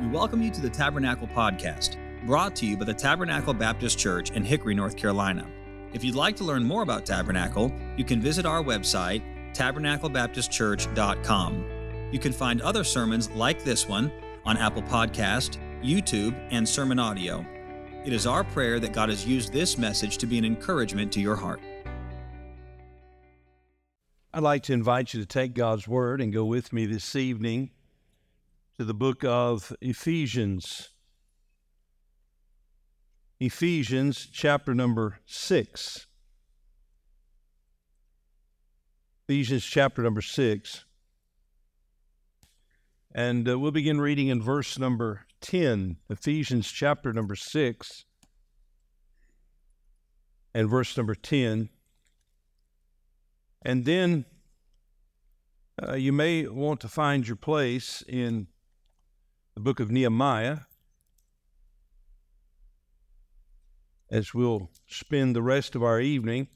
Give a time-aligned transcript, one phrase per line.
[0.00, 1.96] We welcome you to the Tabernacle Podcast,
[2.26, 5.46] brought to you by the Tabernacle Baptist Church in Hickory, North Carolina.
[5.92, 9.22] If you'd like to learn more about Tabernacle, you can visit our website,
[9.54, 11.64] tabernaclebaptistchurch.com.
[12.10, 14.10] You can find other sermons like this one
[14.44, 17.46] on Apple Podcast, YouTube, and Sermon Audio.
[18.04, 21.20] It is our prayer that God has used this message to be an encouragement to
[21.20, 21.60] your heart.
[24.32, 27.70] I'd like to invite you to take God's Word and go with me this evening
[28.76, 30.90] to the book of Ephesians.
[33.38, 36.06] Ephesians chapter number 6.
[39.28, 40.84] Ephesians chapter number 6.
[43.14, 45.98] And uh, we'll begin reading in verse number 10.
[46.10, 48.04] Ephesians chapter number 6
[50.52, 51.68] and verse number 10.
[53.62, 54.24] And then
[55.80, 58.48] uh, you may want to find your place in
[59.54, 60.58] the book of Nehemiah
[64.10, 66.48] as we'll spend the rest of our evening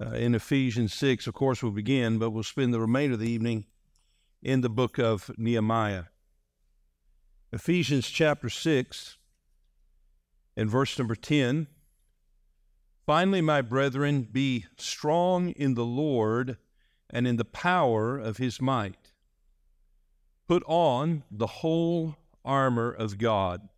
[0.00, 1.26] uh, in Ephesians 6.
[1.26, 3.66] Of course, we'll begin, but we'll spend the remainder of the evening
[4.42, 6.04] in the book of Nehemiah.
[7.52, 9.18] Ephesians chapter 6
[10.56, 11.66] and verse number 10.
[13.04, 16.56] Finally, my brethren, be strong in the Lord
[17.10, 19.07] and in the power of his might.
[20.48, 23.68] Put on the whole armor of God,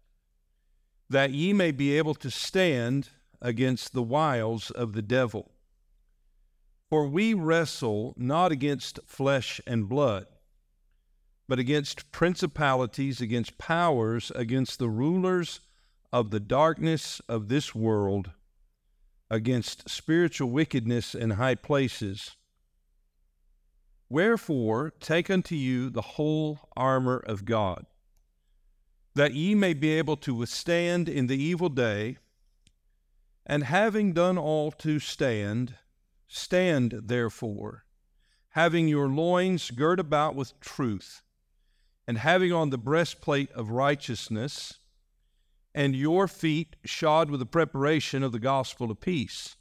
[1.09, 3.09] that ye may be able to stand
[3.43, 5.51] against the wiles of the devil.
[6.89, 10.27] For we wrestle not against flesh and blood,
[11.49, 15.61] but against principalities, against powers, against the rulers
[16.13, 18.31] of the darkness of this world,
[19.29, 22.37] against spiritual wickedness in high places.
[24.11, 27.87] Wherefore, take unto you the whole armor of God,
[29.15, 32.19] that ye may be able to withstand in the evil day,
[33.47, 35.77] and having done all to stand,
[36.27, 37.85] stand therefore,
[38.51, 41.23] having your loins girt about with truth,
[42.05, 44.81] and having on the breastplate of righteousness,
[45.73, 49.55] and your feet shod with the preparation of the gospel of peace.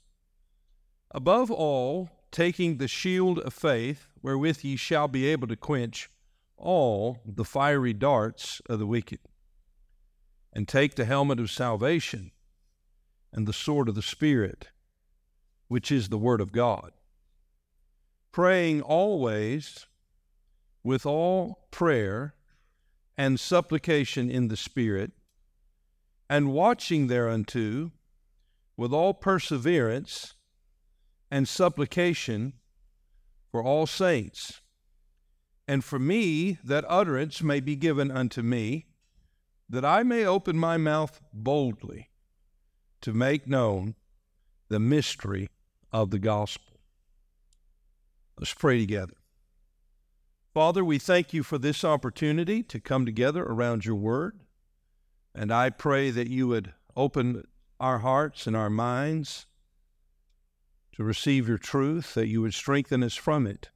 [1.12, 6.10] Above all, taking the shield of faith, wherewith ye shall be able to quench
[6.58, 9.20] all the fiery darts of the wicked,
[10.52, 12.32] and take the helmet of salvation
[13.32, 14.70] and the sword of the Spirit,
[15.68, 16.92] which is the Word of God,
[18.32, 19.86] praying always
[20.84, 22.34] with all prayer
[23.18, 25.12] and supplication in the Spirit,
[26.30, 27.92] and watching thereunto
[28.76, 30.36] with all perseverance
[31.30, 32.54] and supplication
[33.52, 34.62] for all saints,
[35.68, 38.86] and for me that utterance may be given unto me,
[39.70, 42.10] that I may open my mouth boldly
[43.02, 43.96] to make known
[44.68, 45.50] the mystery
[45.92, 46.80] of the gospel.
[48.38, 49.14] Let's pray together.
[50.54, 54.40] Father, we thank you for this opportunity to come together around your word.
[55.36, 57.44] And I pray that you would open
[57.80, 59.46] our hearts and our minds
[61.00, 63.70] to receive your truth, that you would strengthen us from it.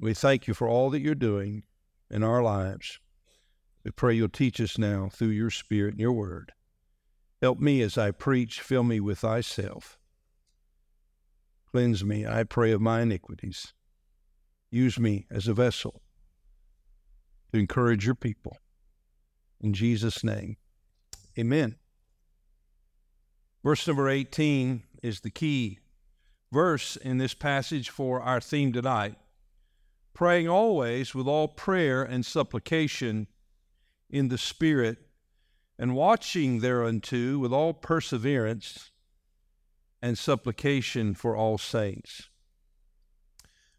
[0.00, 1.64] We thank you for all that you're doing
[2.10, 3.00] in our lives.
[3.84, 6.52] We pray you'll teach us now through your Spirit and your word.
[7.42, 9.98] Help me as I preach, fill me with thyself.
[11.70, 13.74] Cleanse me, I pray, of my iniquities.
[14.70, 16.00] Use me as a vessel
[17.52, 18.56] to encourage your people.
[19.60, 20.56] In Jesus' name,
[21.38, 21.76] amen.
[23.62, 25.78] Verse number 18 is the key
[26.50, 29.16] verse in this passage for our theme tonight.
[30.14, 33.26] Praying always with all prayer and supplication
[34.08, 34.96] in the Spirit,
[35.78, 38.92] and watching thereunto with all perseverance
[40.00, 42.28] and supplication for all saints.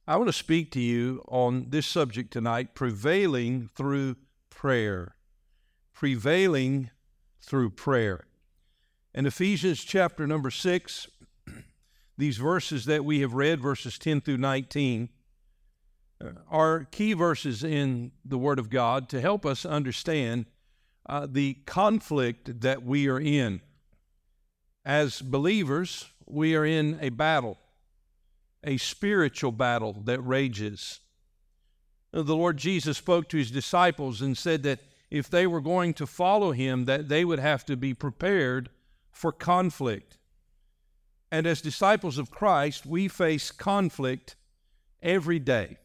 [0.07, 4.17] I want to speak to you on this subject tonight prevailing through
[4.51, 5.15] prayer.
[5.93, 6.91] Prevailing
[7.39, 8.25] through prayer.
[9.15, 11.07] In Ephesians chapter number 6,
[12.17, 15.09] these verses that we have read, verses 10 through 19,
[16.23, 20.45] uh, are key verses in the Word of God to help us understand
[21.07, 23.61] uh, the conflict that we are in.
[24.85, 27.57] As believers, we are in a battle,
[28.63, 31.01] a spiritual battle that rages.
[32.11, 34.79] The Lord Jesus spoke to his disciples and said that
[35.11, 38.69] if they were going to follow him, that they would have to be prepared
[39.11, 40.17] for conflict.
[41.35, 44.37] And as disciples of Christ, we face conflict
[45.03, 45.75] every day.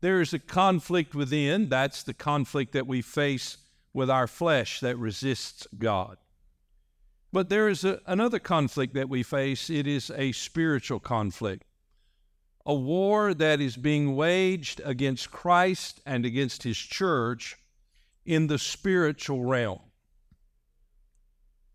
[0.00, 1.68] There is a conflict within.
[1.68, 3.58] That's the conflict that we face
[3.92, 6.16] with our flesh that resists God.
[7.32, 9.70] But there is a, another conflict that we face.
[9.70, 11.62] It is a spiritual conflict,
[12.66, 17.56] a war that is being waged against Christ and against His church
[18.24, 19.85] in the spiritual realm.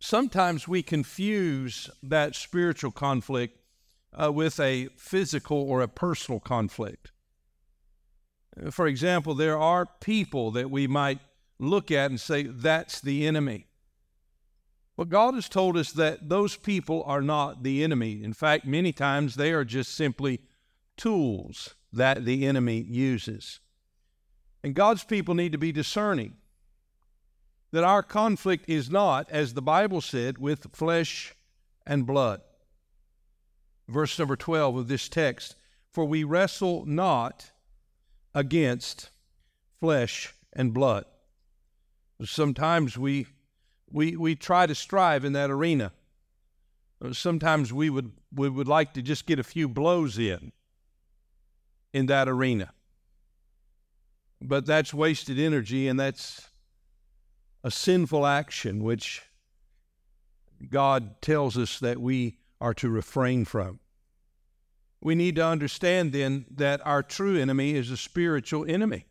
[0.04, 3.60] Sometimes we confuse that spiritual conflict
[4.12, 7.12] uh, with a physical or a personal conflict.
[8.72, 11.20] For example, there are people that we might
[11.60, 13.68] look at and say, that's the enemy.
[14.98, 18.24] But God has told us that those people are not the enemy.
[18.24, 20.42] In fact, many times they are just simply
[20.98, 23.60] tools that the enemy uses.
[24.64, 26.38] And God's people need to be discerning
[27.72, 31.36] that our conflict is not, as the Bible said, with flesh
[31.86, 32.42] and blood.
[33.88, 35.56] Verse number 12 of this text
[35.92, 37.52] For we wrestle not
[38.34, 39.10] against
[39.80, 41.06] flesh and blood.
[42.24, 43.28] Sometimes we,
[43.90, 45.92] we, we try to strive in that arena.
[47.14, 50.52] Sometimes we would, we would like to just get a few blows in
[51.94, 52.72] in that arena.
[54.40, 56.48] But that's wasted energy and that's
[57.64, 59.22] a sinful action which
[60.70, 63.80] God tells us that we are to refrain from.
[65.02, 69.06] We need to understand then that our true enemy is a spiritual enemy.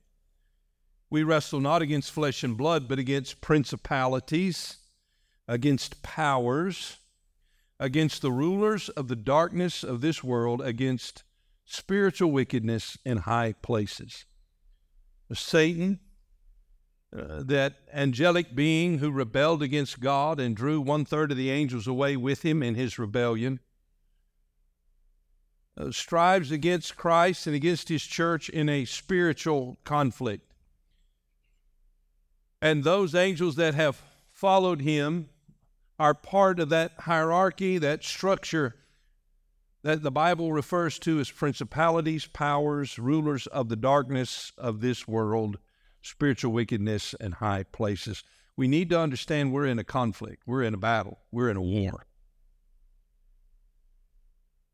[1.10, 4.76] We wrestle not against flesh and blood, but against principalities,
[5.48, 6.98] against powers,
[7.80, 11.24] against the rulers of the darkness of this world, against
[11.64, 14.24] spiritual wickedness in high places.
[15.32, 15.98] Satan,
[17.16, 21.86] uh, that angelic being who rebelled against God and drew one third of the angels
[21.86, 23.60] away with him in his rebellion,
[25.76, 30.52] uh, strives against Christ and against his church in a spiritual conflict.
[32.62, 35.30] And those angels that have followed him
[35.98, 38.76] are part of that hierarchy, that structure
[39.82, 45.58] that the Bible refers to as principalities, powers, rulers of the darkness of this world,
[46.02, 48.22] spiritual wickedness in high places.
[48.56, 51.62] We need to understand we're in a conflict, we're in a battle, we're in a
[51.62, 52.06] war.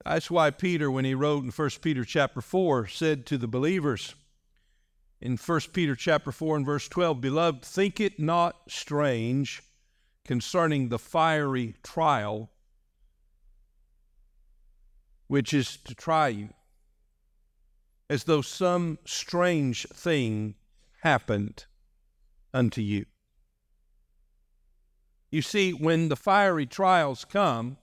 [0.05, 4.15] That's why Peter, when he wrote in 1 Peter chapter 4, said to the believers
[5.21, 9.63] in 1 Peter chapter 4 and verse 12, Beloved, think it not strange
[10.25, 12.51] concerning the fiery trial
[15.29, 16.49] which is to try you,
[18.09, 20.55] as though some strange thing
[21.07, 21.67] happened
[22.53, 23.07] unto you.
[25.31, 27.77] You see, when the fiery trials come,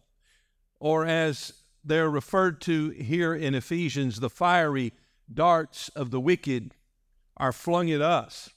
[0.78, 1.54] or as
[1.86, 4.92] they're referred to here in Ephesians, the fiery
[5.34, 6.74] darts of the wicked
[7.38, 8.50] are flung at us.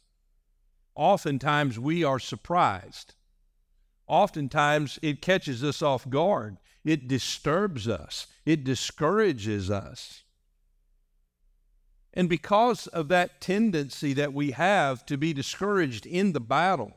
[0.96, 3.14] Oftentimes we are surprised.
[4.08, 6.56] Oftentimes it catches us off guard.
[6.84, 8.26] It disturbs us.
[8.44, 10.24] It discourages us.
[12.16, 16.94] And because of that tendency that we have to be discouraged in the battle,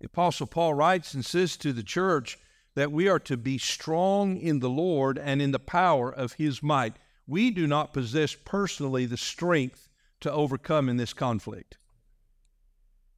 [0.00, 2.36] the Apostle Paul writes and says to the church,
[2.74, 6.62] that we are to be strong in the Lord and in the power of his
[6.62, 6.96] might.
[7.26, 9.88] We do not possess personally the strength
[10.20, 11.78] to overcome in this conflict.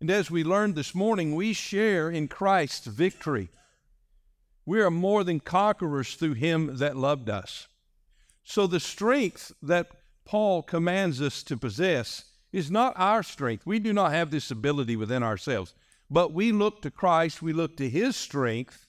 [0.00, 3.50] And as we learned this morning, we share in Christ's victory.
[4.66, 7.68] We are more than conquerors through him that loved us.
[8.44, 9.88] So the strength that
[10.24, 13.66] Paul commands us to possess is not our strength.
[13.66, 15.74] We do not have this ability within ourselves,
[16.10, 18.86] but we look to Christ, we look to his strength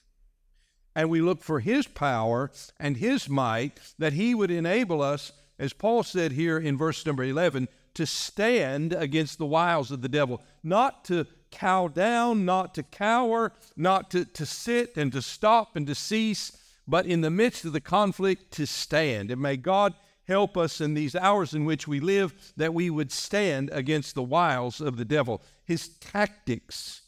[0.94, 5.72] and we look for His power and His might that He would enable us, as
[5.72, 10.42] Paul said here in verse number 11, to stand against the wiles of the devil,
[10.62, 15.86] not to cow down, not to cower, not to, to sit and to stop and
[15.86, 16.52] to cease,
[16.86, 19.30] but in the midst of the conflict to stand.
[19.30, 19.94] And may God
[20.26, 24.22] help us in these hours in which we live that we would stand against the
[24.22, 27.02] wiles of the devil, his tactics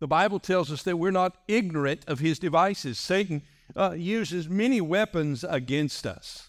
[0.00, 2.98] the Bible tells us that we're not ignorant of his devices.
[2.98, 3.42] Satan
[3.76, 6.48] uh, uses many weapons against us.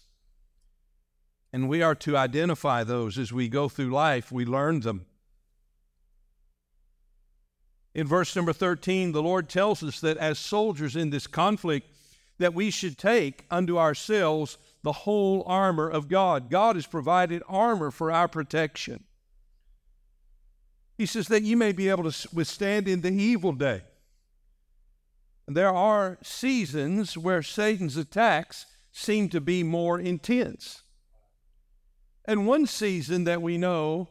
[1.52, 4.32] And we are to identify those as we go through life.
[4.32, 5.04] We learn them.
[7.94, 11.91] In verse number 13, the Lord tells us that as soldiers in this conflict,
[12.42, 16.50] that we should take unto ourselves the whole armor of God.
[16.50, 19.04] God has provided armor for our protection.
[20.98, 23.82] He says that you may be able to withstand in the evil day.
[25.46, 30.82] There are seasons where Satan's attacks seem to be more intense.
[32.24, 34.08] And one season that we know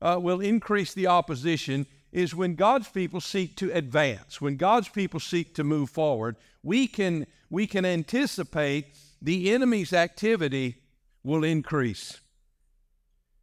[0.00, 5.20] uh, will increase the opposition is when God's people seek to advance, when God's people
[5.20, 10.76] seek to move forward, we can, we can anticipate the enemy's activity
[11.22, 12.20] will increase.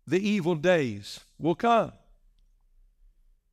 [0.07, 1.91] The evil days will come.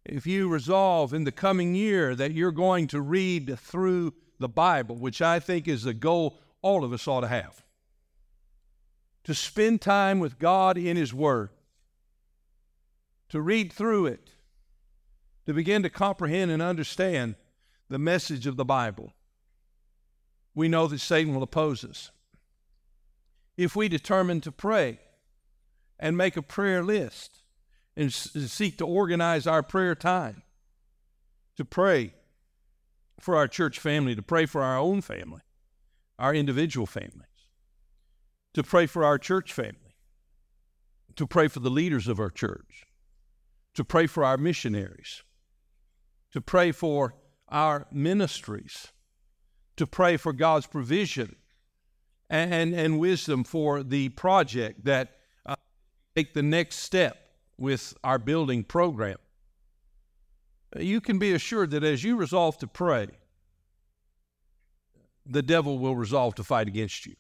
[0.05, 4.97] If you resolve in the coming year that you're going to read through the Bible,
[4.97, 7.63] which I think is a goal all of us ought to have,
[9.25, 11.51] to spend time with God in His Word,
[13.29, 14.31] to read through it,
[15.47, 17.37] to begin to comprehend and understand
[17.89, 19.13] the message of the Bible,
[20.55, 22.11] we know that Satan will oppose us.
[23.57, 25.01] If we determine to pray
[25.99, 27.39] and make a prayer list
[27.97, 30.43] and seek to organize our prayer time,
[31.57, 32.15] to pray
[33.21, 35.43] for our church family, to pray for our own family,
[36.19, 37.29] our individual families,
[38.55, 39.95] to pray for our church family,
[41.17, 42.85] to pray for the leaders of our church,
[43.75, 45.23] to pray for our missionaries,
[46.33, 47.15] to pray for
[47.49, 48.93] our ministries,
[49.83, 51.35] to pray for God's provision
[52.31, 55.57] and, and, wisdom for the project that uh,
[56.15, 59.19] take the next step with our building program.
[60.79, 63.09] You can be assured that as you resolve to pray,
[65.27, 67.17] the devil will resolve to fight against you.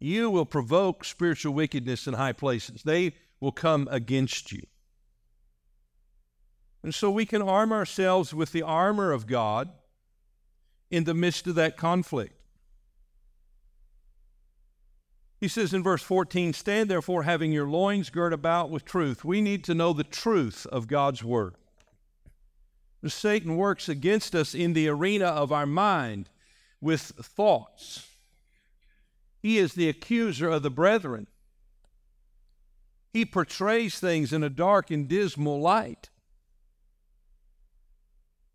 [0.00, 2.82] You will provoke spiritual wickedness in high places.
[2.82, 4.62] They will come against you.
[6.82, 9.70] And so we can arm ourselves with the armor of God
[10.90, 12.34] in the midst of that conflict.
[15.40, 19.24] He says in verse 14, Stand therefore, having your loins girt about with truth.
[19.24, 21.54] We need to know the truth of God's word.
[23.06, 26.28] Satan works against us in the arena of our mind
[26.80, 28.08] with thoughts.
[29.42, 31.28] He is the accuser of the brethren.
[33.12, 36.10] He portrays things in a dark and dismal light.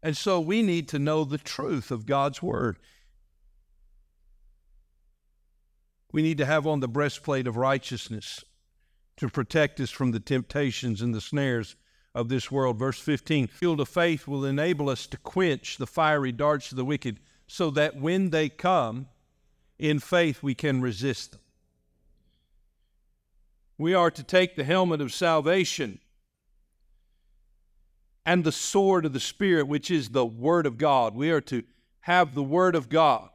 [0.03, 2.77] And so we need to know the truth of God's Word.
[6.12, 8.43] We need to have on the breastplate of righteousness
[9.17, 11.75] to protect us from the temptations and the snares
[12.13, 12.77] of this world.
[12.77, 16.86] Verse 15 Shield of faith will enable us to quench the fiery darts of the
[16.86, 19.08] wicked, so that when they come,
[19.77, 21.41] in faith we can resist them.
[23.77, 26.00] We are to take the helmet of salvation
[28.25, 31.16] and the sword of the Spirit, which is the Word of God.
[31.16, 31.63] We are to
[32.01, 33.30] have the Word of God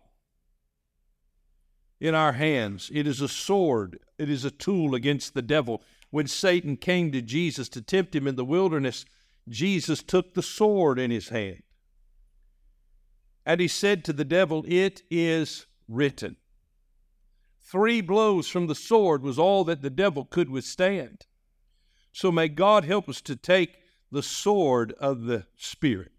[2.00, 2.90] in our hands.
[2.92, 5.82] It is a sword, it is a tool against the devil.
[6.10, 9.04] When Satan came to Jesus to tempt him in the wilderness,
[9.48, 11.62] Jesus took the sword in his hand.
[13.44, 16.36] And he said to the devil, It is written.
[17.60, 21.26] Three blows from the sword was all that the devil could withstand.
[22.12, 23.78] So may God help us to take
[24.10, 26.12] the sword of the Spirit.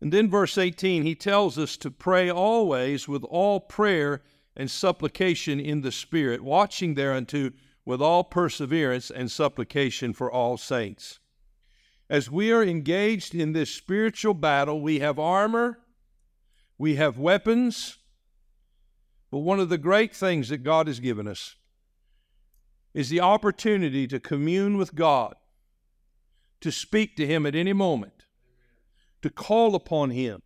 [0.00, 4.22] And then, verse 18, he tells us to pray always with all prayer
[4.56, 7.50] and supplication in the Spirit, watching thereunto
[7.84, 11.20] with all perseverance and supplication for all saints.
[12.10, 15.78] As we are engaged in this spiritual battle, we have armor,
[16.78, 17.98] we have weapons,
[19.30, 21.56] but one of the great things that God has given us
[22.94, 25.34] is the opportunity to commune with God
[26.60, 28.24] to speak to Him at any moment,
[29.22, 30.42] to call upon Him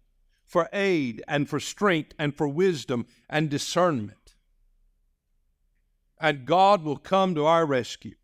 [0.47, 4.35] for aid and for strength and for wisdom and discernment.
[6.21, 8.15] And God will come to our rescue.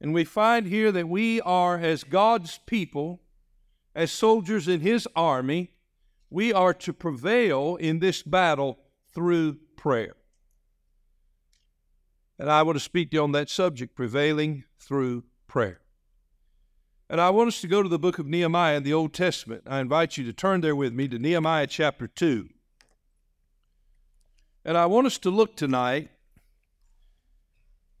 [0.00, 3.20] And we find here that we are, as God's people,
[3.94, 5.72] as soldiers in His army,
[6.30, 8.78] we are to prevail in this battle
[9.14, 10.14] through prayer.
[12.38, 15.80] And I want to speak to you on that subject, prevailing through prayer.
[17.08, 19.62] And I want us to go to the book of Nehemiah in the Old Testament.
[19.66, 22.48] I invite you to turn there with me to Nehemiah chapter 2.
[24.64, 26.10] And I want us to look tonight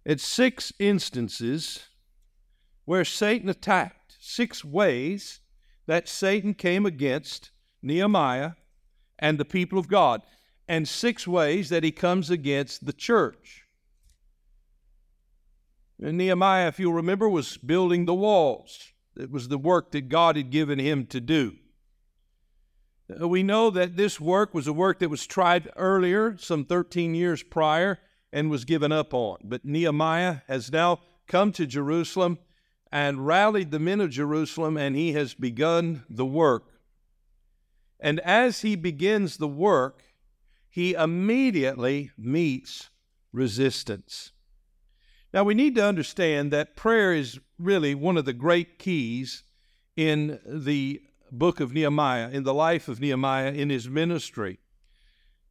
[0.04, 1.84] at six instances
[2.84, 5.40] where Satan attacked, six ways
[5.86, 7.52] that Satan came against
[7.82, 8.52] Nehemiah
[9.18, 10.22] and the people of God,
[10.68, 13.65] and six ways that he comes against the church.
[16.02, 18.92] And Nehemiah, if you'll remember, was building the walls.
[19.16, 21.56] It was the work that God had given him to do.
[23.20, 27.14] Uh, we know that this work was a work that was tried earlier, some 13
[27.14, 27.98] years prior,
[28.32, 29.38] and was given up on.
[29.44, 32.38] But Nehemiah has now come to Jerusalem
[32.92, 36.64] and rallied the men of Jerusalem, and he has begun the work.
[37.98, 40.02] And as he begins the work,
[40.68, 42.90] he immediately meets
[43.32, 44.32] resistance.
[45.36, 49.42] Now, we need to understand that prayer is really one of the great keys
[49.94, 54.60] in the book of Nehemiah, in the life of Nehemiah, in his ministry.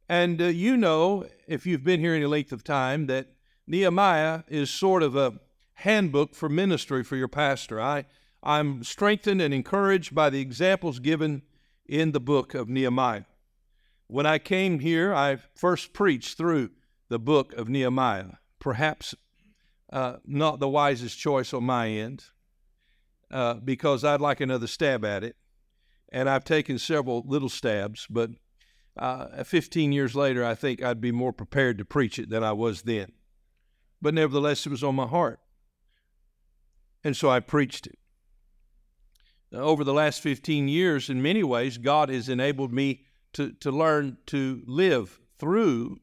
[0.08, 3.28] And uh, you know, if you've been here any length of time, that
[3.68, 5.38] Nehemiah is sort of a
[5.74, 7.80] handbook for ministry for your pastor.
[7.80, 8.06] I,
[8.42, 11.42] I'm strengthened and encouraged by the examples given
[11.88, 13.26] in the book of Nehemiah.
[14.08, 16.70] When I came here, I first preached through
[17.08, 18.38] the book of Nehemiah.
[18.58, 19.14] Perhaps
[19.92, 22.24] uh, not the wisest choice on my end,
[23.30, 25.36] uh, because I'd like another stab at it.
[26.10, 28.30] And I've taken several little stabs, but
[28.96, 32.52] uh, 15 years later, I think I'd be more prepared to preach it than I
[32.52, 33.12] was then.
[34.00, 35.40] But nevertheless, it was on my heart.
[37.04, 37.98] And so I preached it.
[39.52, 43.02] Over the last 15 years, in many ways, God has enabled me
[43.34, 46.00] to, to learn to live through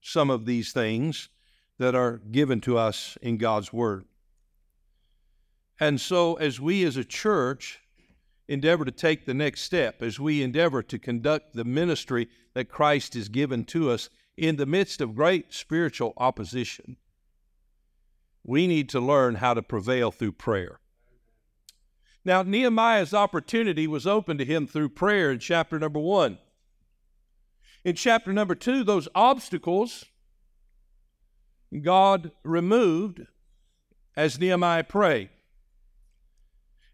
[0.00, 1.28] some of these things
[1.78, 4.04] that are given to us in God's Word.
[5.80, 7.80] And so, as we as a church
[8.48, 13.14] endeavor to take the next step, as we endeavor to conduct the ministry that Christ
[13.14, 16.96] has given to us in the midst of great spiritual opposition,
[18.42, 20.80] we need to learn how to prevail through prayer.
[22.24, 26.38] Now, Nehemiah's opportunity was open to him through prayer in chapter number one.
[27.84, 30.04] In chapter number two, those obstacles
[31.82, 33.26] God removed
[34.16, 35.30] as Nehemiah prayed.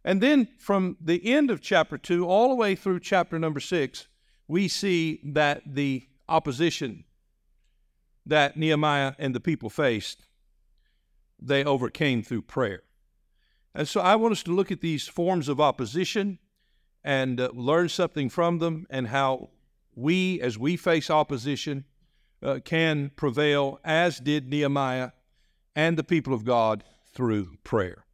[0.04, 4.06] And then from the end of chapter 2 all the way through chapter number 6,
[4.46, 7.04] we see that the opposition
[8.26, 10.26] that Nehemiah and the people faced,
[11.40, 12.82] they overcame through prayer.
[13.74, 16.38] And so I want us to look at these forms of opposition
[17.02, 19.50] and uh, learn something from them and how
[19.94, 21.84] we, as we face opposition,
[22.44, 25.10] uh, can prevail, as did Nehemiah
[25.74, 28.04] and the people of God through prayer.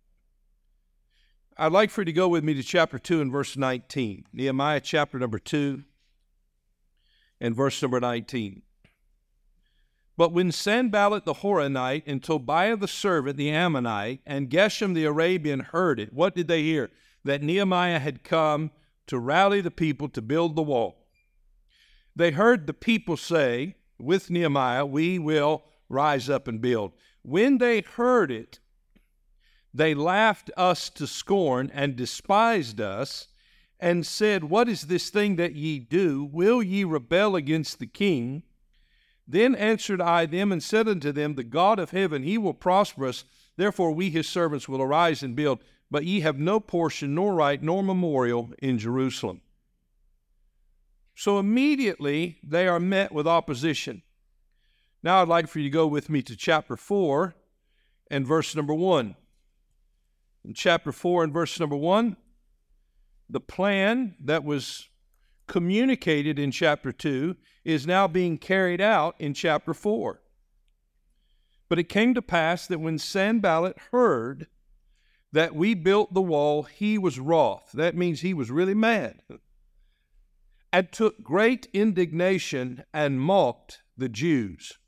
[1.56, 4.24] I'd like for you to go with me to chapter 2 and verse 19.
[4.32, 5.82] Nehemiah chapter number 2
[7.40, 8.62] and verse number 19.
[10.16, 15.60] But when Sanballat the Horonite and Tobiah the servant, the Ammonite, and Geshem the Arabian
[15.60, 16.90] heard it, what did they hear?
[17.24, 18.70] That Nehemiah had come
[19.06, 21.06] to rally the people to build the wall.
[22.14, 26.92] They heard the people say, with Nehemiah, we will rise up and build.
[27.22, 28.58] When they heard it,
[29.72, 33.28] they laughed us to scorn and despised us
[33.78, 36.28] and said, What is this thing that ye do?
[36.32, 38.42] Will ye rebel against the king?
[39.26, 43.06] Then answered I them and said unto them, The God of heaven, he will prosper
[43.06, 43.24] us.
[43.56, 45.60] Therefore we his servants will arise and build.
[45.90, 49.40] But ye have no portion, nor right, nor memorial in Jerusalem.
[51.20, 54.00] So immediately they are met with opposition.
[55.02, 57.34] Now I'd like for you to go with me to chapter 4
[58.10, 59.14] and verse number 1.
[60.46, 62.16] In chapter 4 and verse number 1,
[63.28, 64.88] the plan that was
[65.46, 70.22] communicated in chapter 2 is now being carried out in chapter 4.
[71.68, 74.46] But it came to pass that when Sanballat heard
[75.32, 77.72] that we built the wall, he was wroth.
[77.74, 79.20] That means he was really mad
[80.72, 84.78] and took great indignation and mocked the Jews.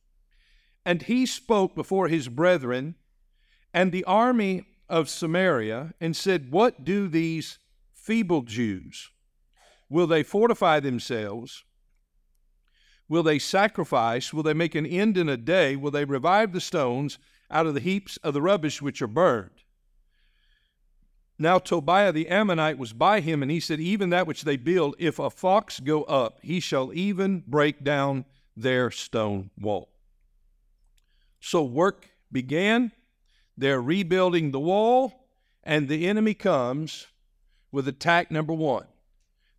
[0.84, 2.96] And he spoke before his brethren
[3.74, 7.58] and the army of Samaria and said, What do these
[7.92, 9.10] feeble Jews?
[9.88, 11.64] Will they fortify themselves?
[13.08, 14.32] Will they sacrifice?
[14.32, 15.76] Will they make an end in a day?
[15.76, 17.18] Will they revive the stones
[17.50, 19.61] out of the heaps of the rubbish which are burned?
[21.38, 24.94] Now Tobiah the Ammonite was by him, and he said, Even that which they build,
[24.98, 28.24] if a fox go up, he shall even break down
[28.56, 29.88] their stone wall.
[31.40, 32.92] So work began.
[33.56, 35.26] They're rebuilding the wall,
[35.64, 37.06] and the enemy comes
[37.70, 38.86] with attack number one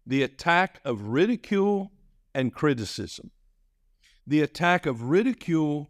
[0.06, 1.92] the attack of ridicule
[2.34, 3.32] and criticism.
[4.28, 5.90] The attack of ridicule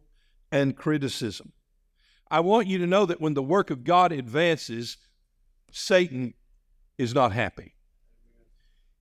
[0.51, 1.51] and criticism.
[2.29, 4.97] I want you to know that when the work of God advances,
[5.73, 6.35] Satan
[6.97, 7.73] is not happy.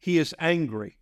[0.00, 0.96] He is angry.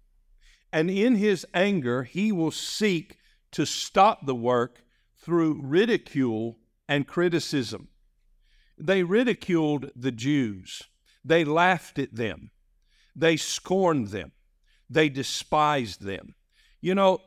[0.72, 3.18] And in his anger, he will seek
[3.52, 4.82] to stop the work
[5.16, 7.88] through ridicule and criticism.
[8.76, 10.82] They ridiculed the Jews,
[11.24, 12.50] they laughed at them,
[13.14, 14.32] they scorned them,
[14.88, 16.34] they despised them.
[16.80, 17.20] You know,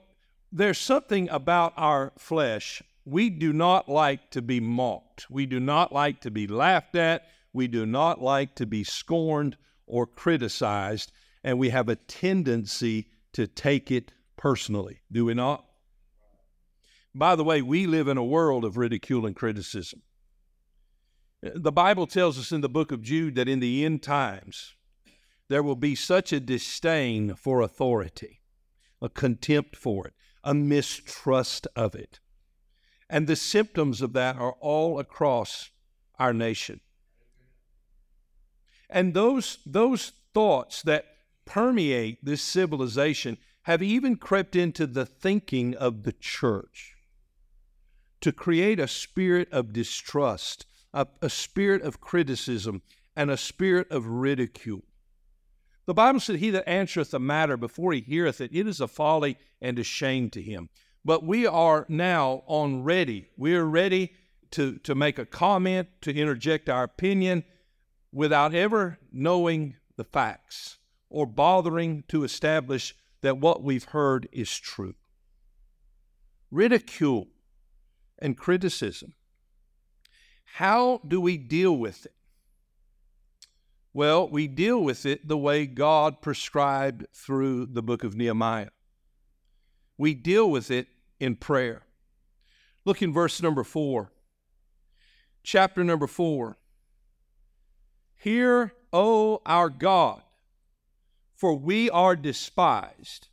[0.51, 2.82] there's something about our flesh.
[3.06, 5.29] We do not like to be mocked.
[5.29, 7.27] We do not like to be laughed at.
[7.53, 11.11] We do not like to be scorned or criticized,
[11.43, 15.65] and we have a tendency to take it personally, do we not?
[17.15, 20.01] By the way, we live in a world of ridicule and criticism.
[21.41, 24.73] The Bible tells us in the book of Jude that in the end times,
[25.49, 28.41] there will be such a disdain for authority,
[29.01, 30.13] a contempt for it,
[30.43, 32.19] a mistrust of it.
[33.09, 35.69] And the symptoms of that are all across
[36.17, 36.79] our nation.
[38.89, 41.05] And those, those thoughts that
[41.45, 46.95] permeate this civilization have even crept into the thinking of the church
[48.21, 52.81] to create a spirit of distrust, a, a spirit of criticism,
[53.15, 54.83] and a spirit of ridicule.
[55.85, 58.87] The Bible said, He that answereth a matter before he heareth it, it is a
[58.87, 60.69] folly and a shame to him.
[61.03, 63.27] But we are now on ready.
[63.35, 64.13] We are ready
[64.51, 67.43] to, to make a comment, to interject our opinion
[68.13, 70.78] without ever knowing the facts
[71.10, 74.93] or bothering to establish that what we've heard is true.
[76.52, 77.28] Ridicule
[78.19, 79.15] and criticism.
[80.43, 82.13] How do we deal with it?
[83.93, 88.69] Well, we deal with it the way God prescribed through the book of Nehemiah.
[89.97, 90.88] We deal with it
[91.19, 91.84] in prayer.
[92.86, 94.12] Look in verse number four,
[95.43, 96.58] chapter number four.
[98.23, 100.21] Hear, O our God,
[101.36, 103.27] for we are despised,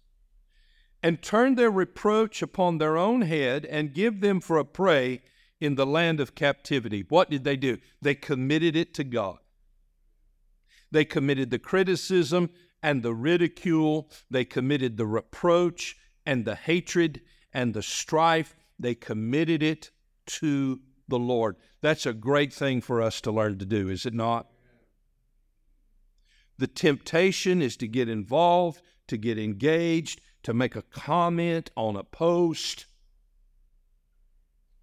[1.00, 5.22] and turn their reproach upon their own head, and give them for a prey
[5.60, 7.04] in the land of captivity.
[7.08, 7.78] What did they do?
[8.02, 9.38] They committed it to God.
[10.90, 12.50] They committed the criticism
[12.82, 14.10] and the ridicule.
[14.28, 17.20] They committed the reproach and the hatred
[17.52, 18.56] and the strife.
[18.76, 19.92] They committed it
[20.40, 21.54] to the Lord.
[21.80, 24.48] That's a great thing for us to learn to do, is it not?
[26.60, 32.04] The temptation is to get involved, to get engaged, to make a comment on a
[32.04, 32.84] post,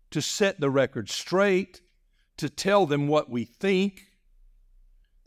[0.10, 1.82] to set the record straight,
[2.38, 4.08] to tell them what we think.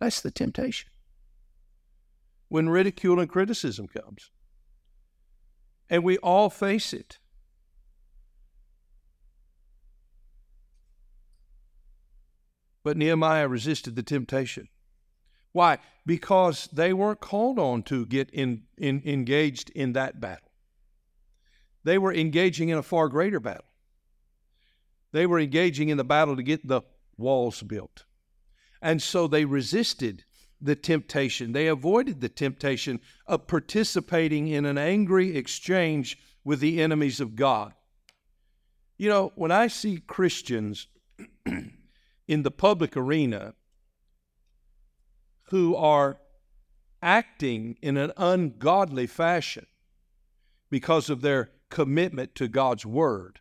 [0.01, 0.91] That's the temptation.
[2.49, 4.33] When ridicule and criticism comes.
[5.89, 7.19] And we all face it.
[12.83, 14.67] But Nehemiah resisted the temptation.
[15.53, 15.79] Why?
[16.07, 20.49] Because they weren't called on to get in, in, engaged in that battle.
[21.85, 23.65] They were engaging in a far greater battle.
[25.13, 26.83] They were engaging in the battle to get the
[27.17, 28.05] walls built.
[28.81, 30.25] And so they resisted
[30.61, 31.53] the temptation.
[31.53, 37.75] They avoided the temptation of participating in an angry exchange with the enemies of God.
[38.99, 40.87] You know, when I see Christians
[41.47, 43.55] in the public arena
[45.51, 46.19] who are
[47.03, 49.67] acting in an ungodly fashion
[50.71, 53.41] because of their commitment to God's Word,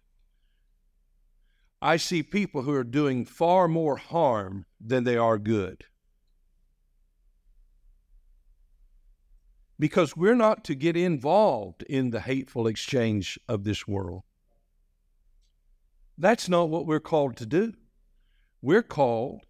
[1.82, 5.86] I see people who are doing far more harm than they are good.
[9.78, 14.24] Because we're not to get involved in the hateful exchange of this world.
[16.18, 17.74] That's not what we're called to do.
[18.62, 19.46] We're called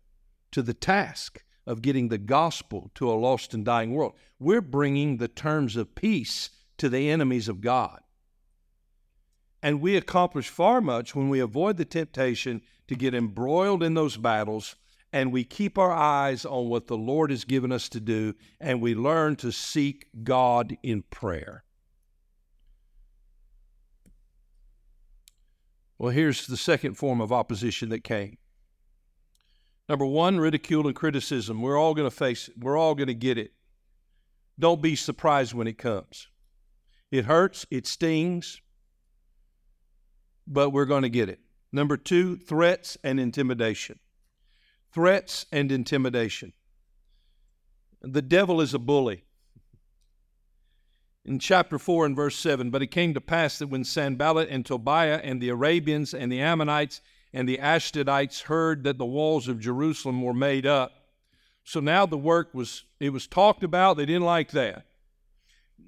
[0.51, 4.13] to the task of getting the gospel to a lost and dying world.
[4.39, 8.01] We're bringing the terms of peace to the enemies of God.
[9.61, 14.17] And we accomplish far much when we avoid the temptation to get embroiled in those
[14.17, 14.75] battles
[15.11, 18.81] and we keep our eyes on what the Lord has given us to do and
[18.81, 21.63] we learn to seek God in prayer.
[25.97, 28.37] Well, here's the second form of opposition that came.
[29.89, 31.63] Number one, ridicule and criticism.
[31.63, 33.53] We're all going to face it, we're all going to get it.
[34.59, 36.27] Don't be surprised when it comes.
[37.11, 38.61] It hurts, it stings,
[40.45, 41.39] but we're going to get it.
[41.71, 43.99] Number two, threats and intimidation.
[44.93, 46.53] Threats and intimidation.
[48.01, 49.23] The devil is a bully.
[51.25, 54.65] In chapter 4 and verse 7, but it came to pass that when Sanballat and
[54.65, 57.01] Tobiah and the Arabians and the Ammonites
[57.33, 60.91] and the Ashdodites heard that the walls of Jerusalem were made up,
[61.63, 63.97] so now the work was it was talked about.
[63.97, 64.85] They didn't like that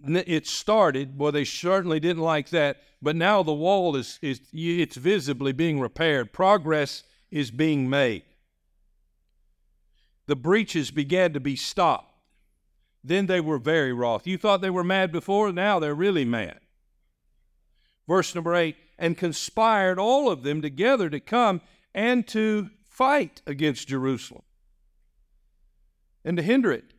[0.04, 2.78] it started, boy, they certainly didn't like that.
[3.02, 6.34] But now the wall is, is it's visibly being repaired.
[6.34, 8.24] Progress is being made.
[10.28, 12.14] The breaches began to be stopped.
[13.04, 14.28] Then they were very wroth.
[14.28, 16.60] You thought they were mad before, now they're really mad.
[18.08, 21.60] Verse number eight, and conspired all of them together to come
[21.94, 24.44] and to fight against Jerusalem
[26.24, 26.94] and to hinder it.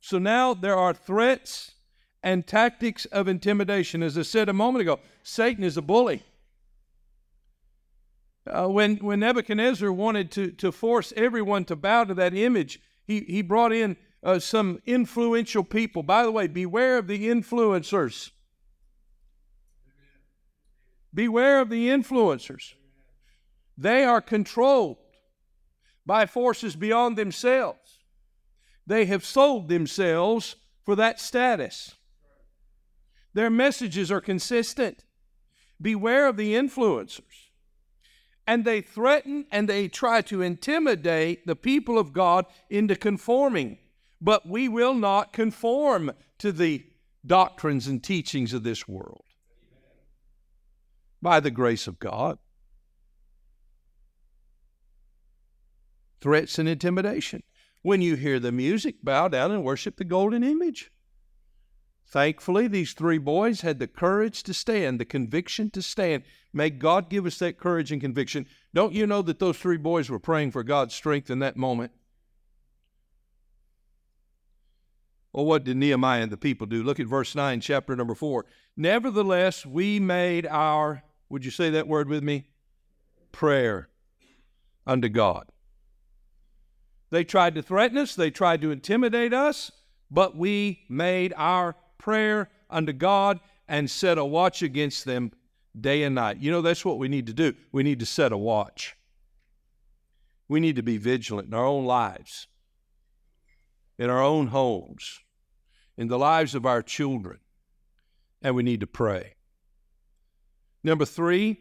[0.00, 1.72] So now there are threats
[2.22, 4.02] and tactics of intimidation.
[4.02, 6.22] As I said a moment ago, Satan is a bully.
[8.46, 13.20] Uh, when, when Nebuchadnezzar wanted to, to force everyone to bow to that image, he,
[13.20, 16.02] he brought in uh, some influential people.
[16.02, 18.30] By the way, beware of the influencers.
[21.12, 22.74] Beware of the influencers.
[23.76, 24.98] They are controlled
[26.06, 27.98] by forces beyond themselves.
[28.86, 31.94] They have sold themselves for that status.
[33.34, 35.04] Their messages are consistent.
[35.80, 37.48] Beware of the influencers.
[38.46, 43.78] And they threaten and they try to intimidate the people of God into conforming.
[44.20, 46.84] But we will not conform to the
[47.24, 49.29] doctrines and teachings of this world
[51.22, 52.38] by the grace of God.
[56.20, 57.42] Threats and intimidation.
[57.82, 60.90] When you hear the music, bow down and worship the golden image.
[62.06, 66.24] Thankfully, these three boys had the courage to stand, the conviction to stand.
[66.52, 68.46] May God give us that courage and conviction.
[68.74, 71.92] Don't you know that those three boys were praying for God's strength in that moment?
[75.32, 76.82] Well, what did Nehemiah and the people do?
[76.82, 78.44] Look at verse 9, chapter number 4.
[78.76, 82.44] Nevertheless, we made our, would you say that word with me?
[83.32, 83.88] Prayer
[84.86, 85.46] unto God.
[87.10, 89.72] They tried to threaten us, they tried to intimidate us,
[90.10, 95.32] but we made our prayer unto God and set a watch against them
[95.78, 96.38] day and night.
[96.38, 97.54] You know, that's what we need to do.
[97.72, 98.96] We need to set a watch.
[100.48, 102.48] We need to be vigilant in our own lives,
[103.98, 105.20] in our own homes,
[105.96, 107.38] in the lives of our children,
[108.42, 109.34] and we need to pray.
[110.82, 111.58] Number three,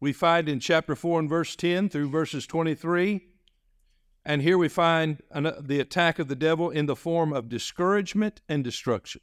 [0.00, 3.22] we find in chapter 4 and verse 10 through verses 23
[4.24, 8.40] and here we find an, the attack of the devil in the form of discouragement
[8.48, 9.22] and destruction.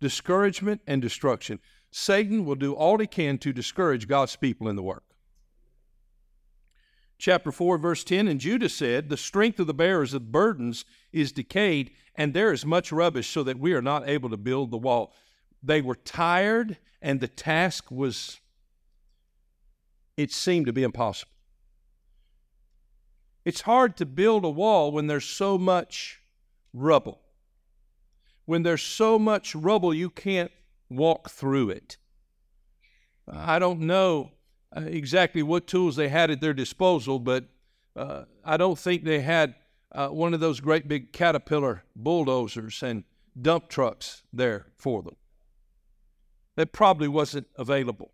[0.00, 1.60] Discouragement and destruction.
[1.92, 5.04] Satan will do all he can to discourage God's people in the work.
[7.18, 11.30] Chapter 4, verse 10 And Judah said, The strength of the bearers of burdens is
[11.30, 14.78] decayed, and there is much rubbish, so that we are not able to build the
[14.78, 15.14] wall.
[15.62, 18.40] They were tired, and the task was,
[20.16, 21.30] it seemed to be impossible.
[23.44, 26.20] It's hard to build a wall when there's so much
[26.72, 27.20] rubble.
[28.44, 30.50] When there's so much rubble, you can't
[30.88, 31.96] walk through it.
[33.28, 34.32] I don't know
[34.76, 37.44] uh, exactly what tools they had at their disposal, but
[37.94, 39.54] uh, I don't think they had
[39.92, 43.04] uh, one of those great big caterpillar bulldozers and
[43.40, 45.16] dump trucks there for them.
[46.56, 48.12] That probably wasn't available.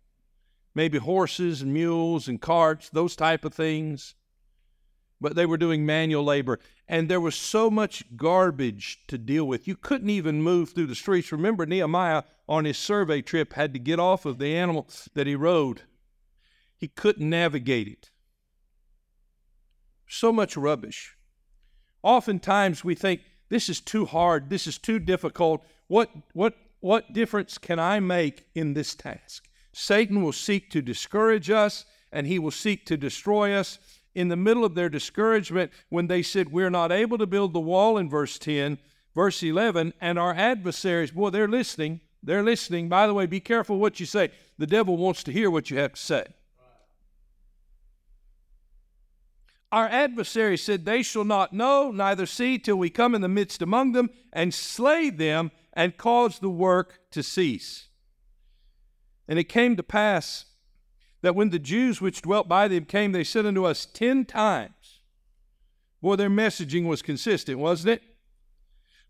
[0.75, 4.15] Maybe horses and mules and carts, those type of things
[5.21, 6.59] but they were doing manual labor.
[6.87, 9.67] And there was so much garbage to deal with.
[9.67, 11.31] You couldn't even move through the streets.
[11.31, 15.35] Remember, Nehemiah on his survey trip had to get off of the animal that he
[15.35, 15.83] rode,
[16.77, 18.09] he couldn't navigate it.
[20.07, 21.15] So much rubbish.
[22.01, 25.63] Oftentimes we think, this is too hard, this is too difficult.
[25.87, 29.47] What, what, what difference can I make in this task?
[29.73, 33.79] Satan will seek to discourage us and he will seek to destroy us
[34.15, 37.59] in the middle of their discouragement when they said, We're not able to build the
[37.59, 38.79] wall in verse 10,
[39.13, 42.01] verse 11, and our adversaries, boy, they're listening.
[42.21, 42.89] They're listening.
[42.89, 44.31] By the way, be careful what you say.
[44.57, 46.25] The devil wants to hear what you have to say.
[49.71, 53.61] Our adversary said, They shall not know, neither see, till we come in the midst
[53.61, 57.87] among them and slay them and caused the work to cease.
[59.29, 60.43] And it came to pass
[61.21, 64.99] that when the Jews which dwelt by them came, they said unto us ten times.
[66.01, 68.03] Boy, their messaging was consistent, wasn't it?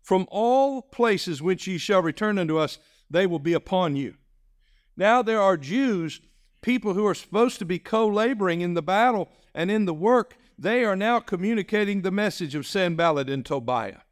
[0.00, 2.78] From all places which ye shall return unto us,
[3.10, 4.14] they will be upon you.
[4.96, 6.20] Now there are Jews,
[6.62, 10.36] people who are supposed to be co laboring in the battle and in the work,
[10.56, 14.02] they are now communicating the message of Sanballat and Tobiah.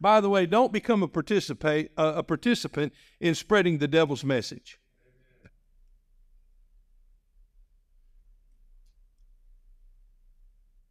[0.00, 4.78] By the way, don't become a, participate, a participant in spreading the devil's message.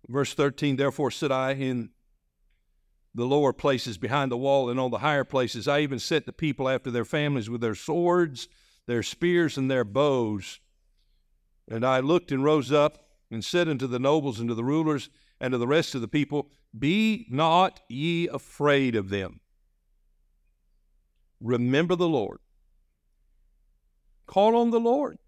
[0.10, 1.90] Verse 13, therefore said I in
[3.14, 6.34] the lower places behind the wall and on the higher places, I even set the
[6.34, 8.48] people after their families with their swords,
[8.86, 10.60] their spears, and their bows.
[11.68, 15.10] And I looked and rose up and said unto the nobles and to the rulers
[15.40, 19.40] and to the rest of the people, Be not ye afraid of them.
[21.40, 22.40] Remember the Lord.
[24.26, 25.20] Call on the Lord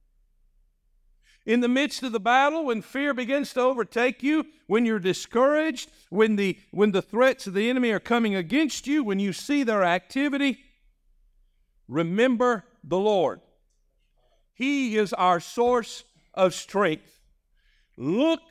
[1.50, 5.90] in the midst of the battle, when fear begins to overtake you, when you're discouraged,
[6.10, 9.64] when the, when the threats of the enemy are coming against you, when you see
[9.64, 10.60] their activity,
[11.88, 13.42] remember the Lord.
[14.54, 16.04] He is our source
[16.36, 17.20] of strength.
[17.98, 18.42] Look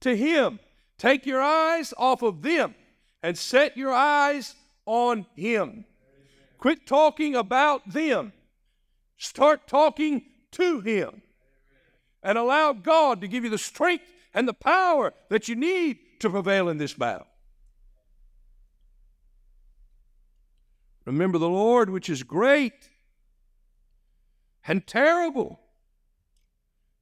[0.00, 0.58] to Him.
[0.98, 2.74] Take your eyes off of them
[3.22, 5.84] and set your eyes on Him.
[6.58, 8.32] Quit talking about them.
[9.16, 11.22] Start talking to Him.
[12.22, 16.28] And allow God to give you the strength and the power that you need to
[16.28, 17.28] prevail in this battle.
[21.04, 22.90] Remember the Lord, which is great
[24.66, 25.60] and terrible.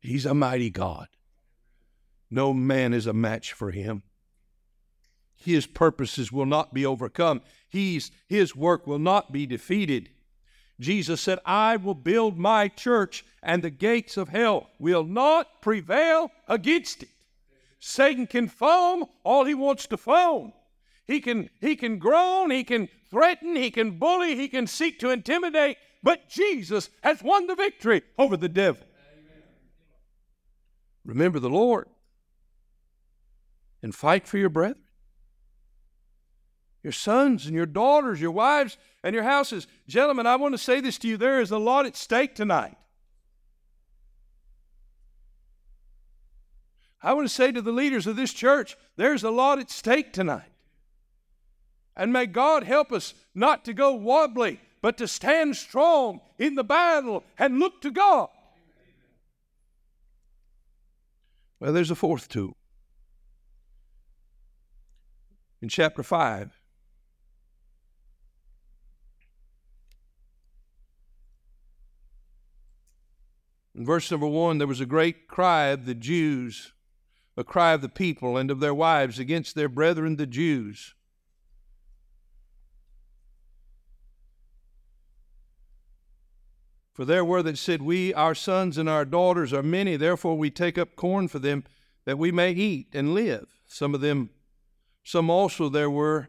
[0.00, 1.09] He's a mighty God.
[2.31, 4.03] No man is a match for him.
[5.37, 7.43] His purposes will not be overcome.
[7.69, 10.11] He's, his work will not be defeated.
[10.81, 16.31] Jesus said, I will build my church, and the gates of hell will not prevail
[16.49, 17.09] against it.
[17.79, 20.53] Satan can foam all he wants to foam.
[21.07, 25.11] He can, he can groan, he can threaten, he can bully, he can seek to
[25.11, 28.83] intimidate, but Jesus has won the victory over the devil.
[29.12, 29.43] Amen.
[31.05, 31.87] Remember the Lord
[33.87, 34.83] and fight for your brethren.
[36.83, 39.68] Your sons and your daughters, your wives and your houses.
[39.87, 42.77] Gentlemen, I want to say this to you there is a lot at stake tonight.
[47.01, 50.12] I want to say to the leaders of this church, there's a lot at stake
[50.12, 50.51] tonight.
[51.96, 56.64] And may God help us not to go wobbly, but to stand strong in the
[56.64, 58.31] battle and look to God.
[61.61, 62.57] Well, there's a fourth tool.
[65.62, 66.61] In chapter 5,
[73.77, 76.73] In verse number one, there was a great cry of the Jews,
[77.37, 80.95] a cry of the people and of their wives against their brethren the Jews.
[86.95, 90.51] For there were that said, We, our sons and our daughters, are many, therefore we
[90.51, 91.64] take up corn for them,
[92.07, 93.61] that we may eat and live.
[93.66, 94.31] Some of them,
[95.07, 96.27] some also there were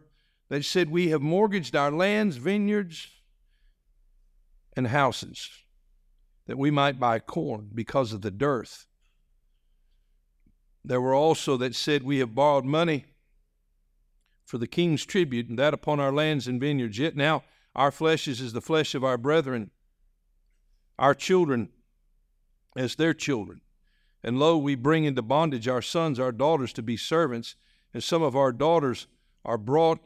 [0.50, 3.08] that said, We have mortgaged our lands, vineyards,
[4.76, 5.50] and houses,
[6.46, 8.86] that we might buy corn because of the dearth.
[10.86, 13.06] There were also that said, We have borrowed money
[14.46, 17.00] for the king's tribute, and that upon our lands and vineyards.
[17.00, 17.44] Yet now
[17.76, 19.72] our flesh is as the flesh of our brethren
[21.00, 21.70] our children
[22.76, 23.62] as their children.
[24.24, 27.56] And lo, we bring into bondage our sons, our daughters to be servants,
[27.98, 29.08] and some of our daughters
[29.44, 29.98] are brought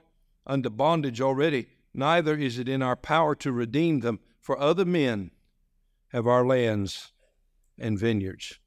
[0.47, 1.67] unto bondage already.
[1.93, 5.31] Neither is it in our power to redeem them, for other men
[6.13, 7.11] have our lands
[7.77, 8.59] and vineyards.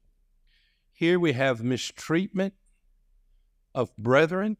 [0.93, 2.53] Here we have mistreatment
[3.73, 4.57] of brethren,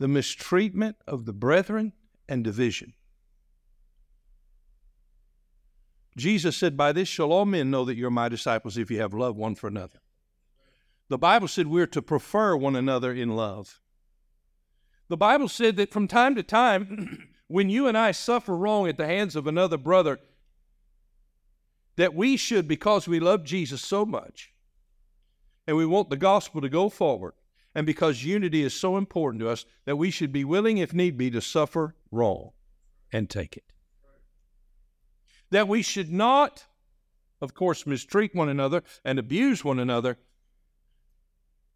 [0.00, 1.92] the mistreatment of the brethren,
[2.28, 2.94] and division.
[6.16, 9.14] Jesus said, By this shall all men know that you're my disciples if you have
[9.14, 10.00] love one for another.
[11.08, 13.80] The Bible said we're to prefer one another in love.
[15.08, 18.98] The Bible said that from time to time, when you and I suffer wrong at
[18.98, 20.18] the hands of another brother,
[21.96, 24.52] that we should, because we love Jesus so much
[25.66, 27.34] and we want the gospel to go forward,
[27.74, 31.18] and because unity is so important to us, that we should be willing, if need
[31.18, 32.50] be, to suffer wrong
[33.12, 33.64] and take it
[35.50, 36.66] that we should not,
[37.40, 40.18] of course, mistreat one another and abuse one another,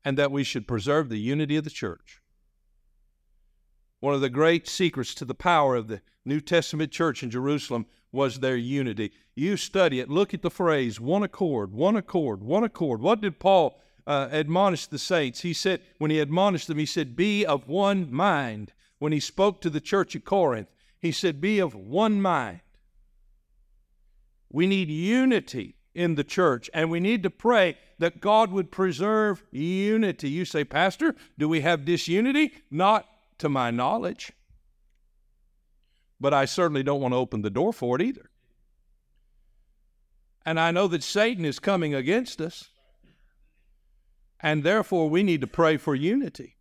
[0.04, 2.20] and that we should preserve the unity of the church.
[4.00, 7.86] One of the great secrets to the power of the New Testament church in Jerusalem
[8.10, 9.12] was their unity.
[9.34, 13.00] You study it, look at the phrase one accord, one accord, one accord.
[13.00, 15.40] What did Paul uh, admonish the saints?
[15.40, 18.72] He said, when he admonished them, he said, Be of one mind.
[18.98, 22.60] When he spoke to the church at Corinth, he said, Be of one mind.
[24.50, 29.42] We need unity in the church, and we need to pray that God would preserve
[29.50, 30.28] unity.
[30.28, 32.52] You say, Pastor, do we have disunity?
[32.70, 33.06] Not
[33.38, 34.32] to my knowledge.
[36.20, 38.30] But I certainly don't want to open the door for it either.
[40.44, 42.70] And I know that Satan is coming against us.
[44.40, 46.56] And therefore, we need to pray for unity.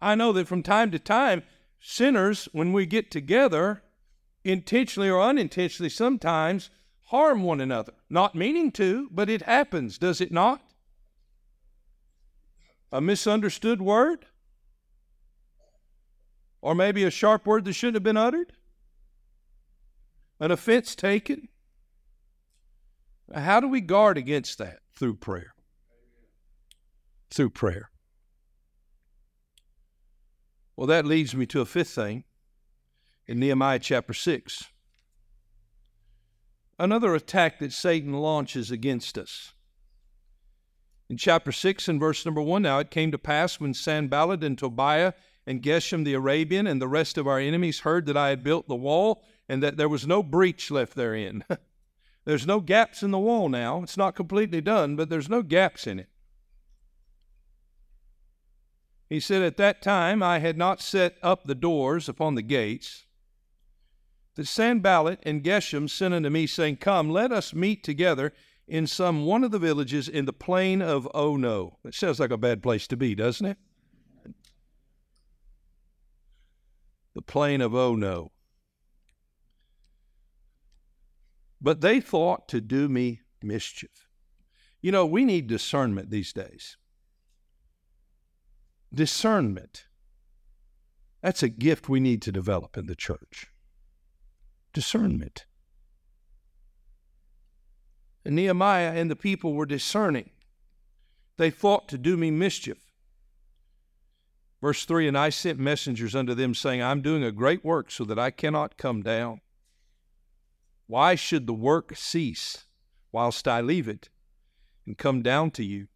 [0.00, 1.42] I know that from time to time,
[1.80, 3.82] sinners, when we get together,
[4.44, 6.70] intentionally or unintentionally sometimes
[7.06, 7.92] harm one another.
[8.10, 10.62] Not meaning to, but it happens, does it not?
[12.92, 14.26] A misunderstood word?
[16.60, 18.52] Or maybe a sharp word that shouldn't have been uttered?
[20.40, 21.48] An offense taken?
[23.34, 24.80] How do we guard against that?
[24.94, 25.54] Through prayer.
[27.30, 27.90] Through prayer.
[30.76, 32.24] Well, that leads me to a fifth thing
[33.26, 34.64] in Nehemiah chapter 6.
[36.78, 39.54] Another attack that Satan launches against us.
[41.08, 44.58] In chapter 6 and verse number 1, now it came to pass when Sanballat and
[44.58, 45.12] Tobiah
[45.46, 48.68] and Geshem the Arabian and the rest of our enemies heard that I had built
[48.68, 51.44] the wall and that there was no breach left therein.
[52.24, 53.82] there's no gaps in the wall now.
[53.82, 56.08] It's not completely done, but there's no gaps in it.
[59.08, 63.05] He said, At that time I had not set up the doors upon the gates.
[64.36, 68.32] That Sanballat and Geshem sent unto me, saying, Come, let us meet together
[68.68, 71.78] in some one of the villages in the plain of Ono.
[71.84, 73.56] It sounds like a bad place to be, doesn't it?
[77.14, 78.30] The plain of Ono.
[81.60, 84.08] But they thought to do me mischief.
[84.82, 86.76] You know, we need discernment these days.
[88.92, 89.86] Discernment.
[91.22, 93.50] That's a gift we need to develop in the church.
[94.76, 95.46] Discernment.
[98.26, 100.28] And Nehemiah and the people were discerning.
[101.38, 102.92] They thought to do me mischief.
[104.60, 108.04] Verse 3 And I sent messengers unto them, saying, I'm doing a great work, so
[108.04, 109.40] that I cannot come down.
[110.86, 112.66] Why should the work cease
[113.12, 114.10] whilst I leave it
[114.84, 115.88] and come down to you?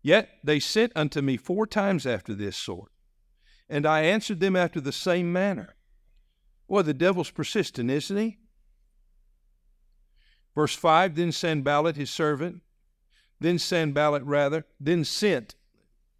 [0.00, 2.92] Yet they sent unto me four times after this sort,
[3.68, 5.74] and I answered them after the same manner.
[6.70, 8.38] Well, the devil's persistent, isn't he?
[10.54, 12.62] Verse 5 Then Sanballat, his servant,
[13.40, 15.56] then Sanballat rather, then sent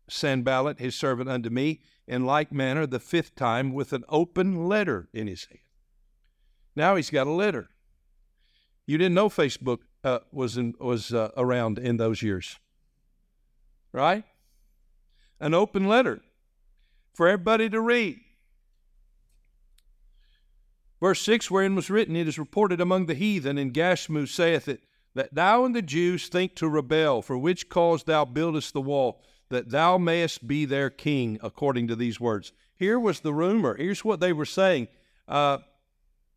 [0.09, 5.09] Sanballat, his servant, unto me in like manner the fifth time with an open letter
[5.12, 5.61] in his hand.
[6.74, 7.70] Now he's got a letter.
[8.86, 12.59] You didn't know Facebook uh, was in, was uh, around in those years,
[13.92, 14.24] right?
[15.38, 16.22] An open letter
[17.14, 18.18] for everybody to read.
[21.01, 24.82] Verse 6 Wherein was written, It is reported among the heathen, and Gashmu saith it,
[25.14, 29.22] that thou and the Jews think to rebel, for which cause thou buildest the wall,
[29.48, 32.53] that thou mayest be their king, according to these words.
[32.76, 33.76] Here was the rumor.
[33.76, 34.88] Here's what they were saying.
[35.26, 35.59] Uh,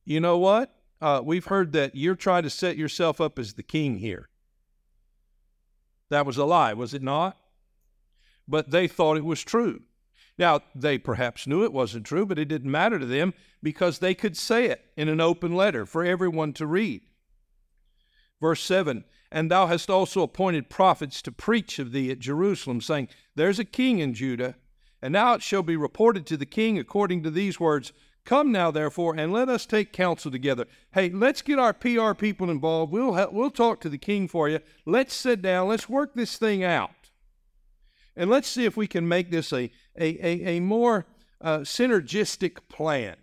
[0.06, 0.74] you know what?
[1.00, 4.30] Uh, we've heard that you're trying to set yourself up as the king here.
[6.10, 7.38] That was a lie, was it not?
[8.48, 9.82] But they thought it was true.
[10.38, 14.16] Now, they perhaps knew it wasn't true, but it didn't matter to them because they
[14.16, 17.02] could say it in an open letter for everyone to read.
[18.42, 23.10] Verse 7 And thou hast also appointed prophets to preach of thee at Jerusalem, saying,
[23.36, 24.56] There's a king in Judah,
[25.02, 27.94] and now it shall be reported to the king according to these words
[28.26, 30.66] Come now, therefore, and let us take counsel together.
[30.94, 32.92] Hey, let's get our PR people involved.
[32.92, 34.60] We'll, help, we'll talk to the king for you.
[34.86, 35.68] Let's sit down.
[35.68, 36.92] Let's work this thing out.
[38.16, 41.06] And let's see if we can make this a, a, a, a more
[41.42, 43.16] uh, synergistic plan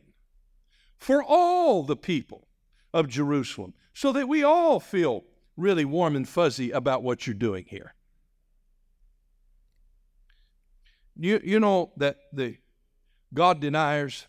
[0.99, 2.49] for all the people
[2.93, 5.25] of Jerusalem so that we all feel
[5.57, 7.95] really warm and fuzzy about what you're doing here.
[11.17, 12.57] You, you know that the
[13.33, 14.27] God deniers,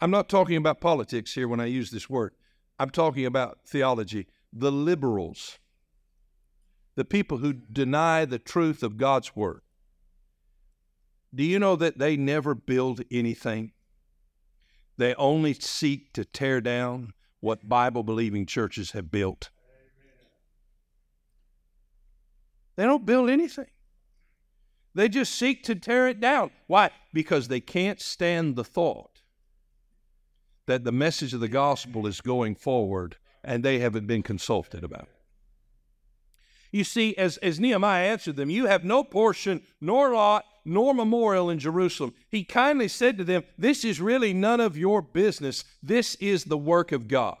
[0.00, 2.32] I'm not talking about politics here when I use this word,
[2.78, 4.26] I'm talking about theology.
[4.52, 5.58] The liberals
[6.96, 9.60] the people who deny the truth of God's word.
[11.34, 13.72] Do you know that they never build anything?
[14.96, 19.50] They only seek to tear down what Bible believing churches have built.
[22.76, 23.66] They don't build anything.
[24.94, 26.50] They just seek to tear it down.
[26.68, 26.90] Why?
[27.12, 29.22] Because they can't stand the thought
[30.66, 35.02] that the message of the gospel is going forward and they haven't been consulted about
[35.02, 35.13] it.
[36.74, 41.48] You see, as, as Nehemiah answered them, You have no portion, nor lot, nor memorial
[41.48, 42.14] in Jerusalem.
[42.32, 45.62] He kindly said to them, This is really none of your business.
[45.84, 47.36] This is the work of God.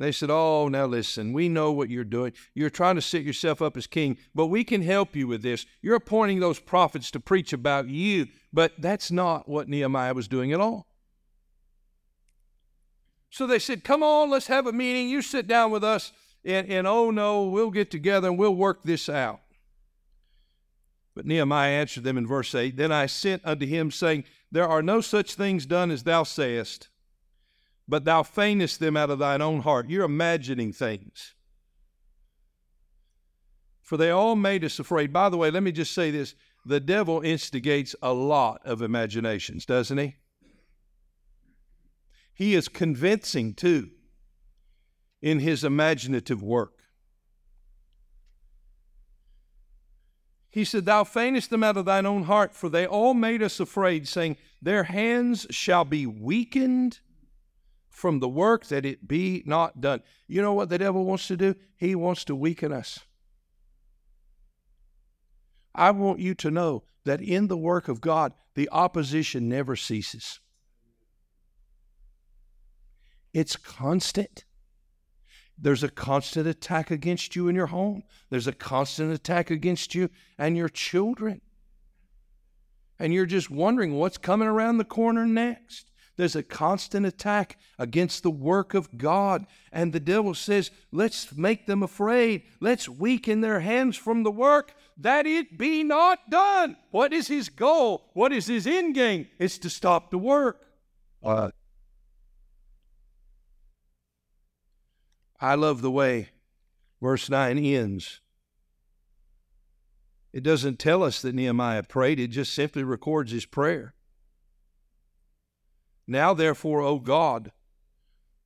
[0.00, 2.32] They said, Oh, now listen, we know what you're doing.
[2.54, 5.64] You're trying to set yourself up as king, but we can help you with this.
[5.80, 10.52] You're appointing those prophets to preach about you, but that's not what Nehemiah was doing
[10.52, 10.88] at all.
[13.30, 15.08] So they said, Come on, let's have a meeting.
[15.08, 16.10] You sit down with us
[16.44, 19.40] and, and oh no, we'll get together and we'll work this out.
[21.14, 24.82] But Nehemiah answered them in verse 8 Then I sent unto him, saying, There are
[24.82, 26.88] no such things done as thou sayest,
[27.86, 29.90] but thou feignest them out of thine own heart.
[29.90, 31.34] You're imagining things.
[33.82, 35.12] For they all made us afraid.
[35.12, 36.34] By the way, let me just say this
[36.64, 40.16] the devil instigates a lot of imaginations, doesn't he?
[42.32, 43.90] He is convincing too
[45.22, 46.82] in his imaginative work.
[50.50, 53.58] He said, Thou feignest them out of thine own heart, for they all made us
[53.58, 57.00] afraid, saying, Their hands shall be weakened
[57.88, 60.02] from the work that it be not done.
[60.28, 61.54] You know what the devil wants to do?
[61.76, 63.00] He wants to weaken us.
[65.74, 70.40] I want you to know that in the work of God, the opposition never ceases.
[73.32, 74.44] It's constant.
[75.62, 78.02] There's a constant attack against you in your home.
[78.30, 81.40] There's a constant attack against you and your children.
[82.98, 85.92] And you're just wondering what's coming around the corner next.
[86.16, 89.46] There's a constant attack against the work of God.
[89.72, 92.42] And the devil says, let's make them afraid.
[92.60, 96.76] Let's weaken their hands from the work that it be not done.
[96.90, 98.10] What is his goal?
[98.14, 99.28] What is his end game?
[99.38, 100.66] It's to stop the work.
[101.22, 101.50] Uh,
[105.42, 106.28] I love the way
[107.00, 108.20] verse 9 ends.
[110.32, 113.94] It doesn't tell us that Nehemiah prayed, it just simply records his prayer.
[116.06, 117.50] Now, therefore, O God,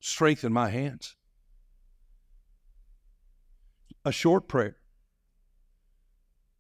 [0.01, 1.17] strengthen my hands.
[4.07, 4.77] A short prayer.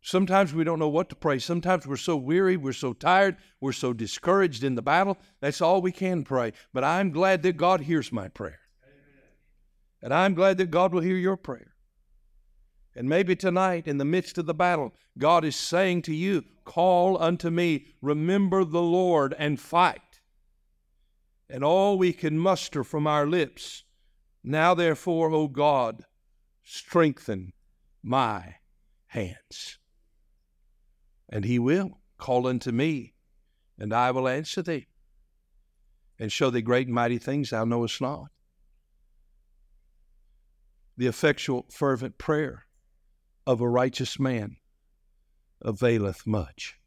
[0.02, 1.38] Sometimes we don't know what to pray.
[1.38, 5.16] Sometimes we're so weary, we're so tired, we're so discouraged in the battle.
[5.40, 6.52] That's all we can pray.
[6.74, 8.60] But I'm glad that God hears my prayer.
[10.02, 11.74] And I'm glad that God will hear your prayer.
[12.94, 17.20] And maybe tonight, in the midst of the battle, God is saying to you, Call
[17.22, 20.20] unto me, remember the Lord, and fight.
[21.48, 23.84] And all we can muster from our lips,
[24.42, 26.04] Now therefore, O God,
[26.64, 27.52] strengthen
[28.02, 28.56] my
[29.08, 29.78] hands.
[31.28, 33.14] And He will call unto me,
[33.78, 34.86] and I will answer thee,
[36.18, 38.30] and show thee great and mighty things thou knowest not
[40.96, 42.66] the effectual, fervent prayer
[43.46, 44.56] of a righteous man
[45.62, 46.78] availeth much.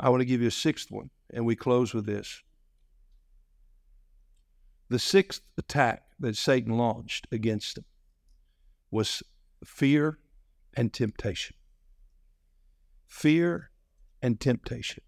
[0.00, 2.42] I want to give you a sixth one, and we close with this.
[4.88, 7.84] The sixth attack that Satan launched against him
[8.90, 9.22] was
[9.64, 10.18] fear
[10.74, 11.56] and temptation.
[13.06, 13.70] Fear
[14.22, 15.02] and temptation.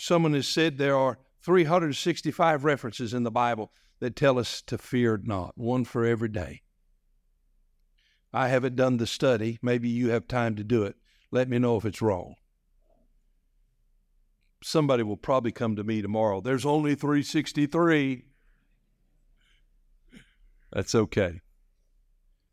[0.00, 5.20] Someone has said there are 365 references in the Bible that tell us to fear
[5.22, 6.62] not, one for every day.
[8.32, 9.58] I haven't done the study.
[9.60, 10.96] Maybe you have time to do it.
[11.30, 12.36] Let me know if it's wrong.
[14.62, 16.40] Somebody will probably come to me tomorrow.
[16.40, 18.24] There's only 363.
[20.72, 21.42] That's okay.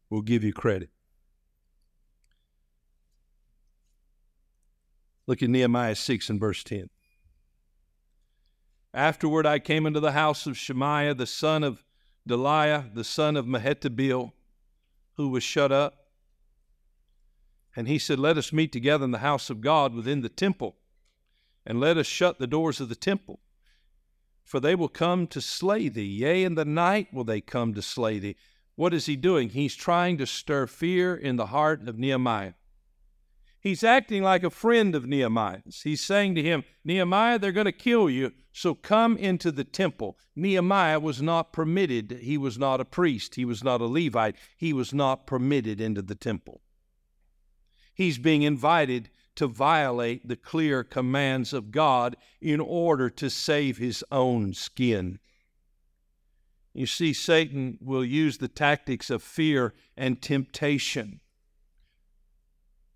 [0.10, 0.90] We'll give you credit.
[5.28, 6.90] Look at Nehemiah 6 and verse 10.
[8.98, 11.84] Afterward, I came into the house of Shemaiah, the son of
[12.28, 14.32] Delaiah, the son of Mehetabeel,
[15.18, 16.08] who was shut up.
[17.76, 20.78] And he said, Let us meet together in the house of God within the temple,
[21.64, 23.40] and let us shut the doors of the temple.
[24.44, 26.02] For they will come to slay thee.
[26.02, 28.36] Yea, in the night will they come to slay thee.
[28.74, 29.50] What is he doing?
[29.50, 32.54] He's trying to stir fear in the heart of Nehemiah.
[33.68, 35.82] He's acting like a friend of Nehemiah's.
[35.84, 40.18] He's saying to him, Nehemiah, they're going to kill you, so come into the temple.
[40.38, 42.20] Nehemiah was not permitted.
[42.22, 43.36] He was not a priest.
[43.36, 44.38] He was not a Levite.
[44.56, 46.62] He was not permitted into the temple.
[47.94, 54.02] He's being invited to violate the clear commands of God in order to save his
[54.10, 55.20] own skin.
[56.74, 61.20] You see, Satan will use the tactics of fear and temptation